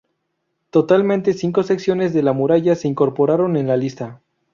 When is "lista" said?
3.77-4.19